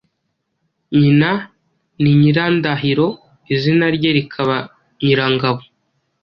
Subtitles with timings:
[0.99, 1.29] Nyina
[2.01, 4.57] ni Nyirandahiro.Izina rye rikaba
[5.03, 5.61] Nyirangabo,